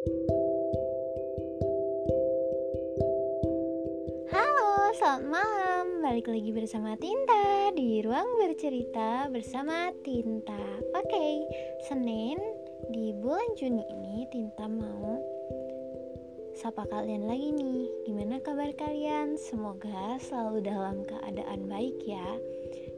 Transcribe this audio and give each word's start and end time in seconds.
Halo, 0.00 0.16
selamat 4.96 5.24
malam. 5.28 6.00
Balik 6.00 6.32
lagi 6.32 6.56
bersama 6.56 6.96
Tinta 6.96 7.68
di 7.76 8.00
ruang 8.00 8.24
bercerita 8.40 9.28
bersama 9.28 9.92
Tinta. 10.00 10.56
Oke, 10.96 11.44
Senin 11.84 12.40
di 12.88 13.12
bulan 13.12 13.44
Juni 13.60 13.84
ini 13.92 14.24
Tinta 14.32 14.72
mau 14.72 15.20
sapa 16.56 16.88
kalian 16.88 17.28
lagi 17.28 17.52
nih. 17.52 17.84
Gimana 18.08 18.40
kabar 18.40 18.72
kalian? 18.72 19.36
Semoga 19.36 20.16
selalu 20.16 20.64
dalam 20.64 21.04
keadaan 21.04 21.68
baik 21.68 22.00
ya. 22.08 22.40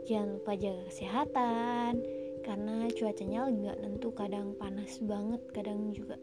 Jangan 0.06 0.38
lupa 0.38 0.54
jaga 0.54 0.86
kesehatan 0.86 1.98
karena 2.46 2.86
cuacanya 2.94 3.50
lagi 3.50 3.58
gak 3.70 3.80
nentu, 3.82 4.10
kadang 4.14 4.54
panas 4.54 4.98
banget, 5.02 5.42
kadang 5.50 5.90
juga 5.94 6.14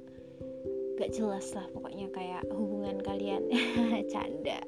gak 1.00 1.16
jelas 1.16 1.55
lah 1.55 1.63
pokoknya 1.71 2.11
kayak 2.11 2.43
hubungan 2.51 3.00
kalian 3.00 3.47
canda. 4.11 4.60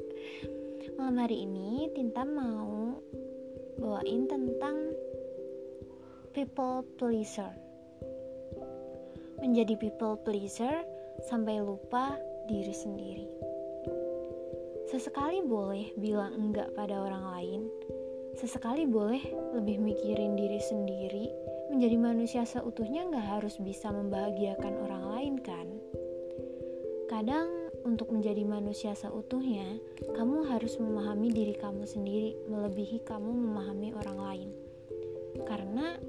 Malam 0.95 1.27
hari 1.27 1.43
ini 1.43 1.91
Tinta 1.91 2.23
mau 2.23 2.95
bawain 3.75 4.31
tentang 4.31 4.95
people 6.31 6.87
pleaser. 6.95 7.51
Menjadi 9.43 9.75
people 9.75 10.15
pleaser 10.23 10.87
sampai 11.27 11.59
lupa 11.59 12.15
diri 12.47 12.71
sendiri. 12.71 13.27
Sesekali 14.87 15.43
boleh 15.43 15.91
bilang 15.99 16.31
enggak 16.31 16.71
pada 16.79 16.95
orang 16.95 17.27
lain. 17.27 17.61
Sesekali 18.39 18.87
boleh 18.87 19.19
lebih 19.51 19.83
mikirin 19.83 20.39
diri 20.39 20.63
sendiri. 20.63 21.27
Menjadi 21.71 21.95
manusia 21.99 22.43
seutuhnya 22.47 23.07
nggak 23.11 23.27
harus 23.39 23.59
bisa 23.59 23.91
membahagiakan 23.91 24.79
orang 24.87 25.03
lain 25.11 25.30
kan 27.21 27.29
Kadang 27.29 27.69
untuk 27.85 28.09
menjadi 28.09 28.41
manusia 28.41 28.97
seutuhnya, 28.97 29.77
kamu 30.17 30.41
harus 30.41 30.81
memahami 30.81 31.29
diri 31.29 31.53
kamu 31.53 31.85
sendiri 31.85 32.33
melebihi 32.49 33.05
kamu 33.05 33.29
memahami 33.29 33.93
orang 33.93 34.17
lain. 34.17 34.49
Karena 35.45 36.01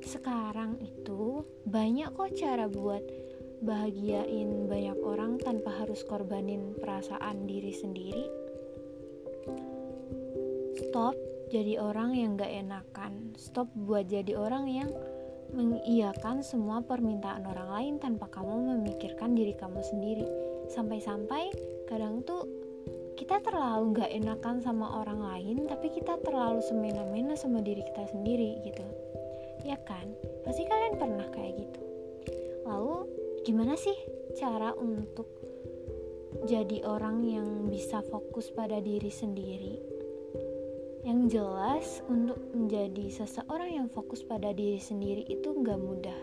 sekarang 0.00 0.80
itu 0.80 1.44
banyak 1.68 2.08
kok 2.08 2.32
cara 2.40 2.72
buat 2.72 3.04
bahagiain 3.68 4.64
banyak 4.64 4.96
orang 5.04 5.36
tanpa 5.36 5.76
harus 5.76 6.00
korbanin 6.08 6.72
perasaan 6.80 7.44
diri 7.44 7.76
sendiri. 7.76 8.24
Stop 10.80 11.20
jadi 11.52 11.84
orang 11.84 12.16
yang 12.16 12.40
gak 12.40 12.48
enakan. 12.48 13.36
Stop 13.36 13.68
buat 13.76 14.08
jadi 14.08 14.32
orang 14.32 14.72
yang 14.72 14.88
mengiyakan 15.52 16.40
semua 16.40 16.80
permintaan 16.80 17.44
orang 17.44 17.68
lain 17.76 17.94
tanpa 18.00 18.32
kamu 18.32 18.72
memikirkan 18.80 19.36
diri 19.36 19.52
kamu 19.52 19.84
sendiri. 19.84 20.45
Sampai-sampai 20.70 21.50
kadang 21.86 22.22
tuh 22.26 22.46
kita 23.16 23.40
terlalu 23.40 23.96
gak 23.96 24.12
enakan 24.12 24.60
sama 24.60 25.00
orang 25.00 25.24
lain, 25.24 25.64
tapi 25.64 25.88
kita 25.88 26.20
terlalu 26.20 26.60
semena-mena 26.60 27.32
sama 27.32 27.64
diri 27.64 27.80
kita 27.80 28.04
sendiri 28.12 28.60
gitu. 28.62 28.84
Ya 29.64 29.80
kan? 29.88 30.12
Pasti 30.44 30.68
kalian 30.68 31.00
pernah 31.00 31.26
kayak 31.32 31.56
gitu. 31.56 31.82
Lalu 32.68 33.08
gimana 33.48 33.74
sih 33.74 33.96
cara 34.36 34.76
untuk 34.76 35.26
jadi 36.44 36.84
orang 36.84 37.24
yang 37.24 37.48
bisa 37.72 38.04
fokus 38.04 38.52
pada 38.52 38.78
diri 38.84 39.08
sendiri? 39.08 39.74
Yang 41.06 41.38
jelas, 41.38 41.86
untuk 42.10 42.36
menjadi 42.50 43.14
seseorang 43.14 43.70
yang 43.70 43.88
fokus 43.94 44.26
pada 44.26 44.50
diri 44.50 44.82
sendiri 44.82 45.22
itu 45.30 45.54
nggak 45.54 45.78
mudah. 45.78 46.20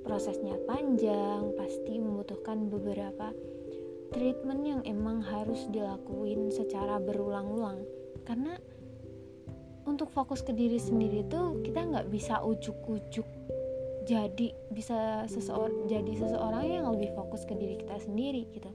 Prosesnya 0.00 0.56
panjang, 0.64 1.52
pasti 1.54 2.00
membutuhkan 2.00 2.72
beberapa 2.72 3.30
treatment 4.10 4.62
yang 4.64 4.80
emang 4.84 5.20
harus 5.20 5.68
dilakuin 5.68 6.48
secara 6.52 6.96
berulang-ulang. 7.02 7.84
Karena 8.24 8.56
untuk 9.88 10.12
fokus 10.12 10.44
ke 10.44 10.52
diri 10.52 10.76
sendiri 10.76 11.24
itu 11.24 11.40
kita 11.64 11.80
nggak 11.88 12.08
bisa 12.12 12.44
ujuk-ujuk 12.44 13.24
jadi 14.08 14.56
bisa 14.72 15.28
seseorang 15.28 15.84
jadi 15.84 16.12
seseorang 16.16 16.64
yang 16.64 16.88
lebih 16.96 17.12
fokus 17.12 17.44
ke 17.44 17.52
diri 17.52 17.76
kita 17.76 18.00
sendiri 18.00 18.48
gitu. 18.56 18.72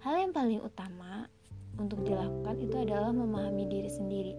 Hal 0.00 0.24
yang 0.24 0.32
paling 0.32 0.64
utama 0.64 1.28
untuk 1.76 2.00
dilakukan 2.00 2.56
itu 2.56 2.76
adalah 2.80 3.12
memahami 3.12 3.68
diri 3.68 3.92
sendiri. 3.92 4.34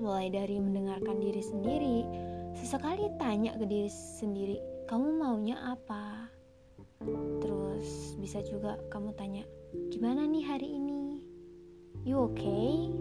Mulai 0.00 0.32
dari 0.32 0.56
mendengarkan 0.56 1.20
diri 1.20 1.44
sendiri, 1.44 1.96
sesekali 2.56 3.12
tanya 3.20 3.52
ke 3.60 3.68
diri 3.68 3.92
sendiri, 3.92 4.56
kamu 4.88 5.12
maunya 5.12 5.60
apa? 5.60 6.32
Terus 7.40 8.14
bisa 8.20 8.44
juga 8.44 8.76
kamu 8.92 9.16
tanya, 9.16 9.44
gimana 9.88 10.28
nih 10.28 10.44
hari 10.44 10.68
ini? 10.68 11.24
You 12.04 12.28
okay? 12.28 12.92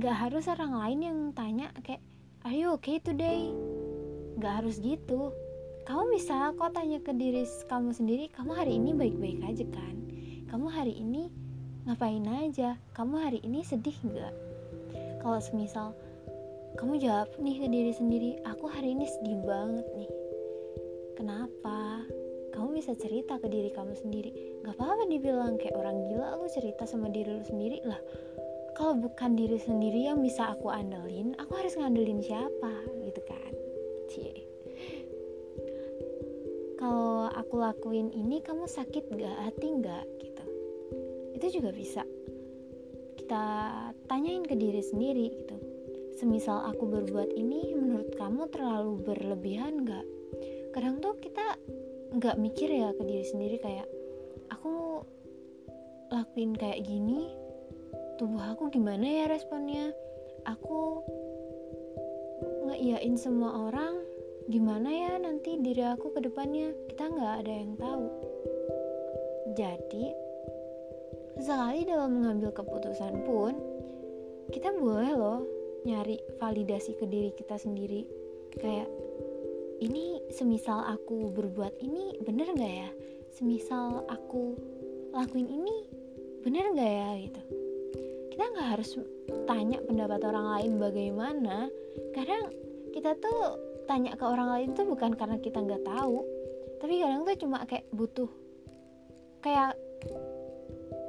Gak 0.00 0.16
harus 0.28 0.48
orang 0.48 0.76
lain 0.76 1.00
yang 1.00 1.18
tanya 1.32 1.72
kayak, 1.84 2.04
are 2.44 2.56
you 2.56 2.72
okay 2.76 3.00
today? 3.00 3.48
Gak 4.40 4.64
harus 4.64 4.80
gitu. 4.80 5.32
Kamu 5.88 6.14
bisa 6.14 6.52
kok 6.54 6.76
tanya 6.76 7.02
ke 7.02 7.10
diri 7.16 7.48
kamu 7.68 7.90
sendiri, 7.90 8.30
kamu 8.32 8.52
hari 8.54 8.78
ini 8.78 8.94
baik-baik 8.94 9.40
aja 9.44 9.66
kan? 9.72 9.96
Kamu 10.46 10.68
hari 10.68 10.94
ini 10.96 11.42
ngapain 11.82 12.22
aja 12.30 12.78
kamu 12.94 13.18
hari 13.18 13.38
ini 13.42 13.66
sedih 13.66 13.94
nggak 14.06 14.34
kalau 15.18 15.42
semisal 15.42 15.90
kamu 16.78 17.02
jawab 17.02 17.26
nih 17.42 17.58
ke 17.58 17.66
diri 17.66 17.90
sendiri 17.90 18.30
aku 18.46 18.70
hari 18.70 18.94
ini 18.94 19.02
sedih 19.10 19.42
banget 19.42 19.82
nih 19.98 20.10
bisa 22.82 22.98
cerita 22.98 23.38
ke 23.38 23.46
diri 23.46 23.70
kamu 23.70 23.94
sendiri. 23.94 24.34
Nggak 24.66 24.74
apa-apa 24.74 25.06
dibilang 25.06 25.54
kayak 25.54 25.78
orang 25.78 26.02
gila 26.10 26.34
lu 26.34 26.50
cerita 26.50 26.82
sama 26.82 27.06
diri 27.14 27.30
lu 27.30 27.46
sendiri 27.46 27.78
lah. 27.86 28.02
Kalau 28.74 28.98
bukan 28.98 29.38
diri 29.38 29.54
sendiri 29.54 30.10
yang 30.10 30.18
bisa 30.18 30.50
aku 30.50 30.66
andelin 30.66 31.30
aku 31.38 31.62
harus 31.62 31.78
ngandelin 31.78 32.18
siapa? 32.18 32.74
Gitu 33.06 33.22
kan? 33.22 33.52
Cie. 34.10 34.34
Kalau 36.74 37.30
aku 37.30 37.54
lakuin 37.62 38.10
ini 38.10 38.42
kamu 38.42 38.66
sakit 38.66 39.14
gak 39.14 39.36
hati 39.46 39.78
gak 39.78 40.02
gitu. 40.18 40.44
Itu 41.38 41.62
juga 41.62 41.70
bisa. 41.70 42.02
Kita 43.14 43.44
tanyain 44.10 44.42
ke 44.42 44.58
diri 44.58 44.82
sendiri 44.82 45.30
gitu. 45.30 45.54
Semisal 46.18 46.66
aku 46.66 46.90
berbuat 46.90 47.30
ini 47.38 47.78
menurut 47.78 48.10
kamu 48.18 48.50
terlalu 48.50 48.98
berlebihan 49.06 49.86
gak 49.86 50.02
kadang 50.72 51.04
tuh 51.04 51.14
kita 51.20 51.60
nggak 52.12 52.36
mikir 52.36 52.68
ya 52.68 52.92
ke 52.92 53.02
diri 53.08 53.24
sendiri 53.24 53.56
kayak 53.60 53.88
aku 54.52 55.00
lakuin 56.12 56.52
kayak 56.52 56.84
gini 56.84 57.32
tubuh 58.20 58.42
aku 58.52 58.68
gimana 58.70 59.02
ya 59.02 59.24
responnya? 59.26 59.90
Aku 60.46 61.02
ngeiyain 62.68 63.14
semua 63.18 63.70
orang 63.70 63.98
gimana 64.50 64.90
ya 64.90 65.12
nanti 65.18 65.58
diri 65.58 65.82
aku 65.82 66.12
ke 66.12 66.20
depannya? 66.22 66.74
Kita 66.92 67.08
nggak 67.08 67.34
ada 67.42 67.52
yang 67.52 67.72
tahu. 67.78 68.06
Jadi 69.52 70.32
Sesekali 71.42 71.88
dalam 71.88 72.20
mengambil 72.20 72.52
keputusan 72.52 73.24
pun, 73.24 73.56
kita 74.52 74.68
boleh 74.76 75.16
loh 75.16 75.40
nyari 75.88 76.20
validasi 76.36 76.94
ke 76.94 77.08
diri 77.08 77.32
kita 77.32 77.56
sendiri. 77.56 78.04
Kayak, 78.52 78.86
ini 79.82 80.22
semisal 80.30 80.86
aku 80.86 81.34
berbuat 81.34 81.82
ini 81.82 82.22
bener 82.22 82.54
gak 82.54 82.74
ya? 82.86 82.90
Semisal 83.34 84.06
aku 84.06 84.54
lakuin 85.10 85.50
ini 85.50 85.76
bener 86.46 86.70
gak 86.78 86.92
ya 86.94 87.10
gitu. 87.26 87.42
Kita 88.30 88.44
gak 88.54 88.68
harus 88.78 88.90
tanya 89.50 89.82
pendapat 89.82 90.22
orang 90.22 90.46
lain 90.58 90.72
bagaimana. 90.78 91.66
Kadang 92.14 92.54
kita 92.94 93.18
tuh 93.18 93.58
tanya 93.90 94.14
ke 94.14 94.22
orang 94.22 94.48
lain 94.54 94.68
tuh 94.78 94.86
bukan 94.86 95.18
karena 95.18 95.42
kita 95.42 95.58
nggak 95.58 95.82
tahu, 95.82 96.22
tapi 96.78 97.02
kadang 97.02 97.26
tuh 97.26 97.34
cuma 97.34 97.66
kayak 97.66 97.82
butuh 97.90 98.30
kayak 99.42 99.74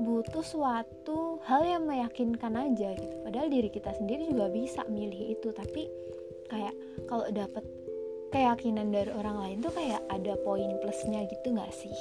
butuh 0.01 0.41
suatu 0.41 1.37
hal 1.45 1.61
yang 1.63 1.85
meyakinkan 1.85 2.57
aja 2.57 2.97
gitu 2.97 3.15
padahal 3.21 3.45
diri 3.47 3.69
kita 3.69 3.93
sendiri 3.93 4.25
juga 4.25 4.49
bisa 4.49 4.81
milih 4.89 5.37
itu 5.37 5.53
tapi 5.53 5.85
kayak 6.49 6.73
kalau 7.05 7.29
dapet 7.29 7.61
keyakinan 8.33 8.89
dari 8.89 9.13
orang 9.13 9.37
lain 9.37 9.57
tuh 9.61 9.69
kayak 9.69 10.01
ada 10.09 10.33
poin 10.41 10.73
plusnya 10.81 11.21
gitu 11.29 11.53
nggak 11.53 11.69
sih? 11.69 11.93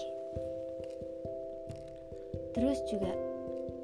Terus 2.57 2.81
juga 2.89 3.13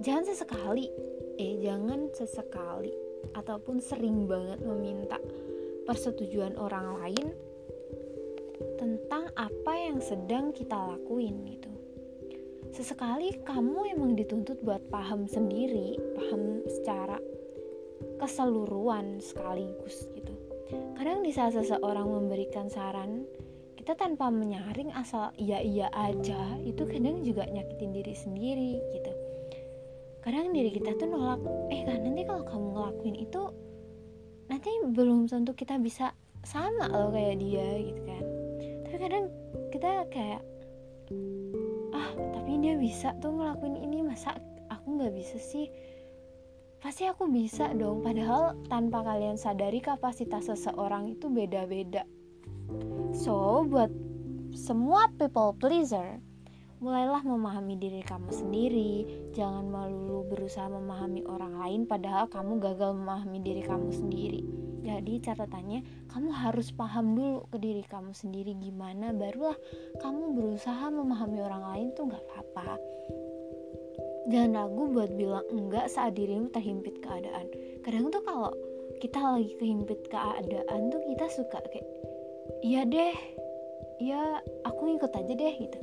jangan 0.00 0.25
sesekali 0.33 0.89
eh 1.37 1.61
jangan 1.61 2.09
sesekali 2.17 2.89
ataupun 3.37 3.85
sering 3.85 4.25
banget 4.25 4.65
meminta 4.65 5.21
persetujuan 5.85 6.56
orang 6.56 6.97
lain 7.05 7.27
tentang 8.81 9.29
apa 9.37 9.73
yang 9.77 10.01
sedang 10.01 10.56
kita 10.56 10.97
lakuin 10.97 11.44
gitu. 11.53 11.69
Sesekali 12.73 13.44
kamu 13.44 13.93
emang 13.93 14.17
dituntut 14.17 14.56
buat 14.65 14.81
paham 14.89 15.29
sendiri 15.29 16.01
paham 16.17 16.65
secara 16.65 17.21
keseluruhan 18.17 19.21
sekaligus 19.21 20.09
gitu 20.17 20.48
kadang 20.97 21.25
di 21.25 21.32
saat 21.32 21.56
seseorang 21.56 22.09
memberikan 22.09 22.69
saran 22.69 23.25
kita 23.79 24.05
tanpa 24.05 24.29
menyaring 24.29 24.93
asal 24.93 25.32
iya 25.41 25.65
iya 25.65 25.88
aja 25.97 26.61
itu 26.61 26.85
kadang 26.85 27.25
juga 27.25 27.49
nyakitin 27.49 27.97
diri 27.97 28.12
sendiri 28.12 28.73
gitu. 28.93 29.12
Kadang 30.20 30.53
diri 30.53 30.69
kita 30.69 30.93
tuh 31.00 31.09
nolak 31.09 31.41
eh 31.73 31.88
kan 31.88 32.05
nanti 32.05 32.20
kalau 32.29 32.44
kamu 32.44 32.67
ngelakuin 32.76 33.17
itu 33.17 33.43
nanti 34.53 34.69
belum 34.93 35.25
tentu 35.25 35.56
kita 35.56 35.81
bisa 35.81 36.12
sama 36.44 36.85
loh 36.93 37.09
kayak 37.17 37.41
dia 37.41 37.69
gitu 37.81 38.00
kan. 38.05 38.25
Tapi 38.85 38.97
kadang 39.00 39.25
kita 39.73 39.91
kayak 40.12 40.43
ah 41.97 42.09
tapi 42.37 42.61
dia 42.61 42.76
bisa 42.76 43.17
tuh 43.25 43.32
ngelakuin 43.32 43.88
ini 43.88 44.05
masa 44.05 44.37
aku 44.69 45.00
nggak 45.00 45.17
bisa 45.17 45.41
sih 45.41 45.73
pasti 46.79 47.11
aku 47.11 47.27
bisa 47.27 47.75
dong 47.75 48.07
padahal 48.07 48.55
tanpa 48.71 49.03
kalian 49.03 49.35
sadari 49.35 49.83
kapasitas 49.83 50.47
seseorang 50.47 51.11
itu 51.11 51.27
beda-beda. 51.27 52.07
So 53.11 53.67
buat 53.67 53.91
semua 54.55 55.11
people 55.19 55.59
pleaser 55.59 56.23
mulailah 56.79 57.27
memahami 57.27 57.75
diri 57.75 58.03
kamu 58.07 58.31
sendiri. 58.31 58.93
Jangan 59.35 59.67
melulu 59.67 60.31
berusaha 60.31 60.71
memahami 60.71 61.27
orang 61.27 61.59
lain 61.59 61.81
padahal 61.91 62.31
kamu 62.31 62.63
gagal 62.63 62.95
memahami 62.95 63.39
diri 63.43 63.63
kamu 63.67 63.91
sendiri. 63.91 64.43
Jadi 64.87 65.21
catatannya 65.21 66.09
kamu 66.09 66.31
harus 66.33 66.71
paham 66.73 67.19
dulu 67.19 67.45
ke 67.51 67.59
diri 67.61 67.85
kamu 67.85 68.15
sendiri 68.15 68.55
gimana 68.57 69.11
barulah 69.13 69.59
kamu 70.01 70.33
berusaha 70.33 70.89
memahami 70.89 71.45
orang 71.45 71.65
lain 71.75 71.89
tuh 71.93 72.09
nggak 72.09 72.25
apa-apa 72.25 72.79
jangan 74.29 74.65
ragu 74.65 74.83
buat 74.93 75.11
bilang 75.17 75.45
enggak 75.49 75.89
saat 75.89 76.15
dirimu 76.15 76.53
terhimpit 76.53 77.01
keadaan. 77.01 77.49
Kadang 77.81 78.13
tuh 78.13 78.23
kalau 78.25 78.53
kita 79.01 79.19
lagi 79.19 79.53
kehimpit 79.57 80.01
keadaan 80.13 80.81
tuh 80.93 81.01
kita 81.09 81.27
suka 81.33 81.59
kayak 81.71 81.87
iya 82.61 82.83
deh 82.85 83.15
ya 84.03 84.43
aku 84.69 84.95
ikut 85.01 85.13
aja 85.17 85.33
deh 85.33 85.55
gitu. 85.57 85.79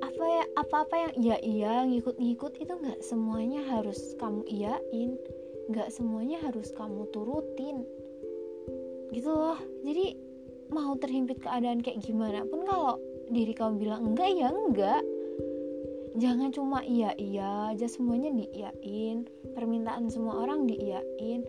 Apa 0.00 0.24
ya 0.24 0.44
apa-apa 0.56 0.94
yang 0.94 1.12
iya 1.18 1.36
iya 1.44 1.74
ngikut-ngikut 1.84 2.56
itu 2.62 2.72
nggak 2.72 3.00
semuanya 3.04 3.60
harus 3.68 4.16
kamu 4.16 4.40
iyain. 4.48 5.20
Nggak 5.68 5.88
semuanya 5.92 6.40
harus 6.40 6.72
kamu 6.72 7.04
turutin. 7.12 7.84
Gitu 9.12 9.28
loh. 9.28 9.60
Jadi 9.84 10.16
mau 10.72 10.96
terhimpit 10.96 11.44
keadaan 11.44 11.84
kayak 11.84 12.00
gimana 12.00 12.48
pun 12.48 12.64
kalau 12.64 12.96
diri 13.28 13.52
kamu 13.52 13.80
bilang 13.80 14.00
enggak 14.12 14.30
ya 14.32 14.48
enggak 14.52 15.02
jangan 16.14 16.54
cuma 16.54 16.86
iya 16.86 17.10
iya 17.18 17.74
aja 17.74 17.90
semuanya 17.90 18.30
diiyain 18.30 19.26
permintaan 19.54 20.06
semua 20.06 20.46
orang 20.46 20.70
diiyain 20.70 21.42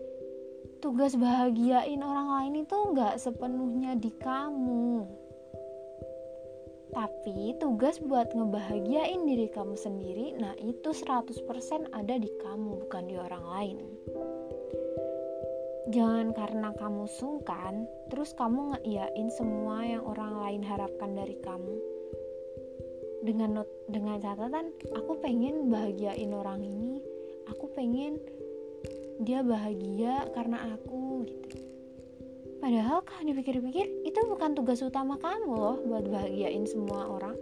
tugas 0.82 1.14
bahagiain 1.14 2.02
orang 2.02 2.28
lain 2.30 2.66
itu 2.66 2.74
nggak 2.74 3.14
sepenuhnya 3.22 3.94
di 3.94 4.10
kamu 4.18 5.06
tapi 6.96 7.52
tugas 7.60 8.00
buat 8.00 8.32
ngebahagiain 8.32 9.28
diri 9.28 9.52
kamu 9.52 9.76
sendiri, 9.76 10.32
nah 10.40 10.56
itu 10.56 10.96
100% 10.96 11.92
ada 11.92 12.14
di 12.16 12.30
kamu, 12.40 12.88
bukan 12.88 13.04
di 13.04 13.20
orang 13.20 13.44
lain. 13.44 13.78
Jangan 15.92 16.32
karena 16.32 16.72
kamu 16.72 17.04
sungkan, 17.20 17.84
terus 18.08 18.32
kamu 18.32 18.72
ngeiyain 18.72 19.28
semua 19.28 19.84
yang 19.84 20.08
orang 20.08 20.40
lain 20.40 20.62
harapkan 20.64 21.12
dari 21.12 21.36
kamu. 21.44 21.95
Dengan 23.26 23.60
not, 23.62 23.68
dengan 23.90 24.22
catatan, 24.22 24.70
aku 24.94 25.18
pengen 25.18 25.66
bahagiain 25.66 26.30
orang 26.30 26.62
ini, 26.62 27.02
aku 27.50 27.66
pengen 27.74 28.22
dia 29.18 29.42
bahagia 29.42 30.30
karena 30.30 30.76
aku 30.76 31.26
gitu 31.26 31.66
Padahal 32.56 33.04
kalau 33.04 33.22
dipikir-pikir 33.28 33.86
itu 34.08 34.20
bukan 34.26 34.56
tugas 34.56 34.80
utama 34.80 35.20
kamu 35.20 35.54
loh 35.54 35.76
buat 35.84 36.08
bahagiain 36.08 36.64
semua 36.64 37.04
orang. 37.04 37.36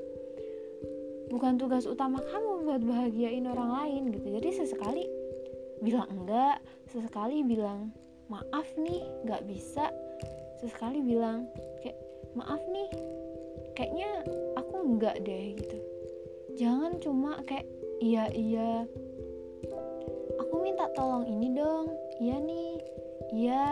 Bukan 1.31 1.57
tugas 1.57 1.87
utama 1.87 2.19
kamu 2.19 2.67
buat 2.67 2.83
bahagiain 2.83 3.47
orang 3.47 3.71
lain 3.73 4.03
gitu. 4.11 4.27
Jadi 4.37 4.49
sesekali 4.53 5.07
bilang 5.81 6.11
enggak, 6.11 6.59
sesekali 6.91 7.47
bilang 7.47 7.95
maaf 8.27 8.67
nih 8.75 9.07
nggak 9.25 9.47
bisa, 9.47 9.89
sesekali 10.59 10.99
bilang 11.01 11.47
kayak 11.81 11.99
maaf 12.35 12.61
nih 12.69 12.89
kayaknya 13.79 14.11
enggak 14.85 15.17
deh 15.25 15.57
gitu. 15.57 15.79
Jangan 16.61 17.01
cuma 17.01 17.41
kayak 17.49 17.67
iya 17.99 18.29
iya. 18.31 18.85
Aku 20.39 20.61
minta 20.61 20.87
tolong 20.93 21.25
ini 21.25 21.57
dong. 21.57 21.91
Iya 22.21 22.37
nih. 22.45 22.73
Iya. 23.35 23.67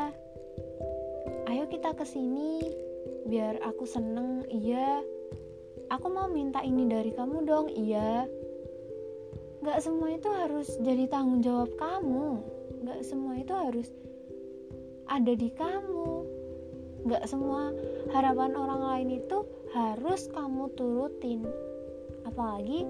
Ayo 1.52 1.68
kita 1.68 1.92
ke 1.94 2.02
sini 2.08 2.64
biar 3.28 3.60
aku 3.62 3.84
seneng. 3.84 4.48
Iya. 4.48 5.04
Aku 5.92 6.08
mau 6.08 6.26
minta 6.26 6.64
ini 6.64 6.88
dari 6.88 7.12
kamu 7.12 7.44
dong. 7.44 7.68
Iya. 7.70 8.26
Gak 9.62 9.78
semua 9.78 10.10
itu 10.10 10.26
harus 10.26 10.74
jadi 10.82 11.06
tanggung 11.06 11.38
jawab 11.38 11.70
kamu. 11.78 12.42
Gak 12.82 13.06
semua 13.06 13.38
itu 13.38 13.54
harus 13.54 13.86
ada 15.06 15.32
di 15.38 15.54
kamu. 15.54 16.26
Gak 17.06 17.30
semua 17.30 17.70
harapan 18.10 18.58
orang 18.58 18.82
lain 18.82 19.22
itu 19.22 19.46
harus 19.72 20.28
kamu 20.30 20.68
turutin. 20.76 21.48
Apalagi 22.28 22.84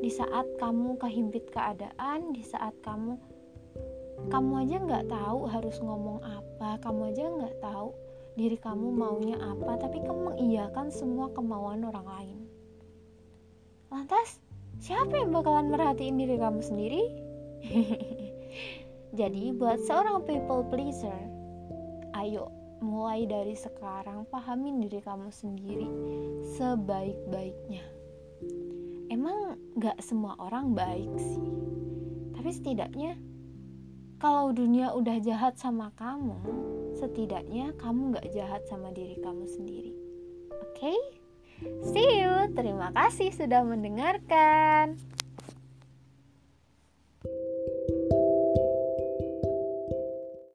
di 0.00 0.10
saat 0.12 0.46
kamu 0.60 0.96
kehimpit 1.00 1.48
keadaan 1.52 2.32
di 2.32 2.40
saat 2.40 2.72
kamu 2.80 3.20
kamu 4.32 4.52
aja 4.64 4.76
nggak 4.80 5.06
tahu 5.08 5.48
harus 5.48 5.76
ngomong 5.80 6.20
apa 6.24 6.80
kamu 6.84 7.12
aja 7.12 7.24
nggak 7.28 7.56
tahu 7.60 7.92
diri 8.36 8.56
kamu 8.60 8.92
maunya 8.92 9.36
apa 9.40 9.80
tapi 9.80 10.00
kamu 10.04 10.36
mengiyakan 10.36 10.92
semua 10.92 11.32
kemauan 11.32 11.84
orang 11.84 12.06
lain. 12.06 12.38
Lantas 13.88 14.40
siapa 14.80 15.16
yang 15.16 15.32
bakalan 15.32 15.72
merhatiin 15.72 16.20
diri 16.20 16.36
kamu 16.36 16.60
sendiri? 16.60 17.02
Jadi 19.20 19.52
buat 19.56 19.82
seorang 19.84 20.22
people 20.28 20.62
pleaser 20.68 21.18
ayo 22.20 22.59
mulai 22.80 23.28
dari 23.28 23.56
sekarang 23.56 24.24
pahamin 24.28 24.80
diri 24.84 25.00
kamu 25.04 25.28
sendiri 25.28 25.88
sebaik-baiknya 26.56 27.84
emang 29.12 29.60
gak 29.76 30.00
semua 30.00 30.36
orang 30.40 30.72
baik 30.72 31.12
sih 31.16 31.44
tapi 32.36 32.50
setidaknya 32.50 33.20
kalau 34.20 34.52
dunia 34.52 34.92
udah 34.92 35.16
jahat 35.24 35.56
sama 35.56 35.96
kamu, 35.96 36.36
setidaknya 36.92 37.72
kamu 37.80 38.12
gak 38.12 38.28
jahat 38.36 38.60
sama 38.68 38.92
diri 38.92 39.16
kamu 39.16 39.48
sendiri. 39.48 39.96
Oke? 40.60 40.92
Okay? 40.92 40.98
See 41.88 42.20
you. 42.20 42.52
Terima 42.52 42.92
kasih 42.92 43.32
sudah 43.32 43.64
mendengarkan. 43.64 45.00